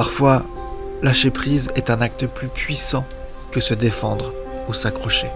Parfois, 0.00 0.44
lâcher 1.02 1.30
prise 1.30 1.70
est 1.76 1.90
un 1.90 2.00
acte 2.00 2.26
plus 2.26 2.48
puissant 2.48 3.04
que 3.52 3.60
se 3.60 3.74
défendre 3.74 4.32
ou 4.66 4.72
s'accrocher. 4.72 5.26